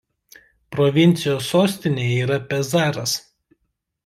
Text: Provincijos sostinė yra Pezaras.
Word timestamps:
Provincijos 0.75 1.49
sostinė 1.51 2.09
yra 2.23 2.41
Pezaras. 2.55 3.15